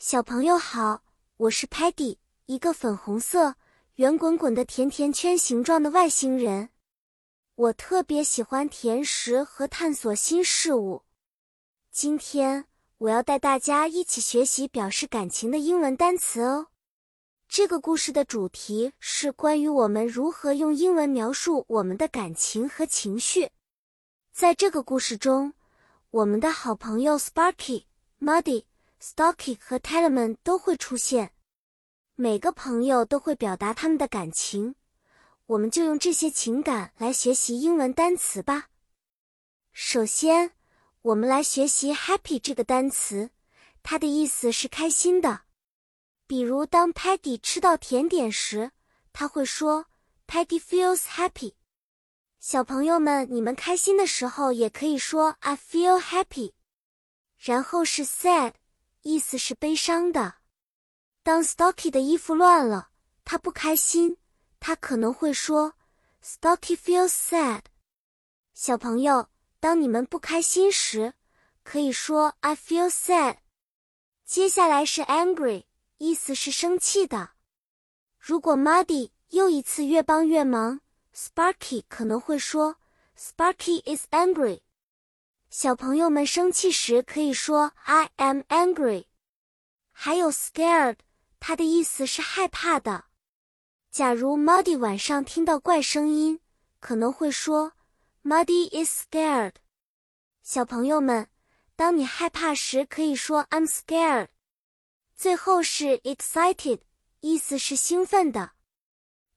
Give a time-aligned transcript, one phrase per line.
[0.00, 1.02] 小朋友好，
[1.38, 3.56] 我是 Patty，一个粉红色、
[3.96, 6.68] 圆滚滚的甜甜圈形状的外星人。
[7.56, 11.02] 我特别喜欢甜食和探索新事物。
[11.90, 12.66] 今天
[12.98, 16.68] 我要带大家一起学习表示感情的英文单词哦。
[17.48, 23.50] 这个故事的主题是关于我们如何用英文描述我们的感情和情绪。
[24.32, 25.54] 在这个故事中，
[26.10, 27.82] 我们的好朋友 Sparky、
[28.20, 28.62] Muddy。
[29.00, 31.32] Stocky 和 Tellerman 都会出现，
[32.14, 34.74] 每个朋友都会表达他们的感情，
[35.46, 38.70] 我们就用这些情感来学习英文单词吧。
[39.72, 40.52] 首先，
[41.02, 43.30] 我们来学习 happy 这个单词，
[43.82, 45.42] 它的意思是开心的。
[46.26, 48.72] 比如，当 Peggy 吃到甜点时，
[49.12, 49.86] 他会说
[50.26, 51.54] Peggy feels happy。
[52.40, 56.52] 小朋友们，你们开心的时候也可以说 I feel happy。
[57.38, 58.54] 然后是 sad。
[59.02, 60.36] 意思是悲伤的。
[61.22, 62.90] 当 Stocky 的衣服乱了，
[63.24, 64.16] 他不开心，
[64.58, 65.74] 他可能会说
[66.22, 67.62] Stocky feels sad。
[68.54, 69.28] 小朋友，
[69.60, 71.14] 当你们不开心时，
[71.62, 73.38] 可以说 I feel sad。
[74.24, 75.64] 接下来是 angry，
[75.98, 77.30] 意思是生气的。
[78.18, 80.80] 如果 Muddy 又一次越帮越忙
[81.14, 82.76] ，Sparky 可能会说
[83.16, 84.60] Sparky is angry。
[85.50, 89.06] 小朋友们生气时可以说 "I am angry"，
[89.92, 90.96] 还有 "scared"，
[91.40, 93.06] 它的意思是害怕的。
[93.90, 96.40] 假如 Muddy 晚上听到怪声音，
[96.80, 97.72] 可能会说
[98.22, 99.54] "Muddy is scared"。
[100.42, 101.28] 小朋友们，
[101.74, 104.28] 当你害怕时可以说 "I'm scared"。
[105.16, 106.80] 最后是 "excited"，
[107.20, 108.52] 意思是兴奋的。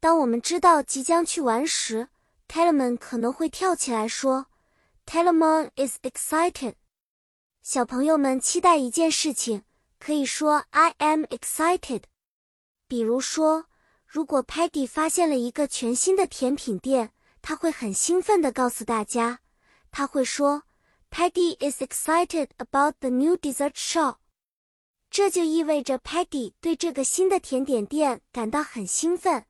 [0.01, 2.09] 当我们知道即将去玩时
[2.49, 4.47] ，Talman 可能会跳起来说。
[5.11, 6.75] Telemon is excited。
[7.61, 9.63] 小朋友们期待一件事情，
[9.99, 12.03] 可以说 I am excited。
[12.87, 13.65] 比如说，
[14.05, 19.41] 如果 Patty 发现了一个全新的甜品店，他会很兴奋地告诉大家，
[19.91, 20.63] 他会说
[21.09, 24.16] Patty is excited about the new dessert shop。
[25.09, 29.45] 这就意味着 Patty 对这个新的甜点店感到很兴奋。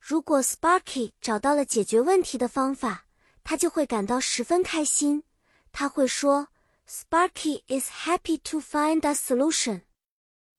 [0.00, 3.06] 如果 Sparky 找到了解决问题的方法，
[3.44, 5.24] 他就会感到十分开心。
[5.72, 6.48] 他会说
[6.88, 9.82] ：“Sparky is happy to find a solution。”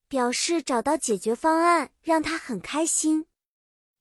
[0.08, 3.26] 表示找到解决方案让他很开心。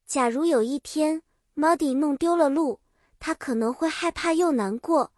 [0.05, 1.23] 假如有一天
[1.55, 2.81] Muddy 弄丢了路，
[3.19, 5.13] 他可能会害怕又难过。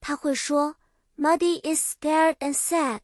[0.00, 0.76] 他会说
[1.16, 3.00] ：“Muddy is scared and sad。”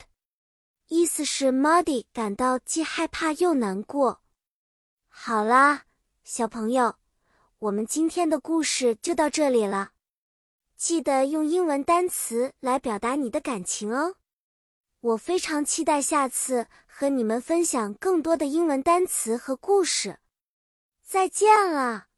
[0.88, 4.22] 意思是 Muddy 感到既害怕又难过。
[5.08, 5.84] 好啦，
[6.22, 6.96] 小朋友，
[7.58, 9.92] 我们今天的故事就到这里了。
[10.82, 14.16] 记得用英文单词来表达你的感情哦！
[14.98, 20.18] 我非常期待下次和你们分享更多的英文单词和故事。
[21.04, 22.08] 再见了。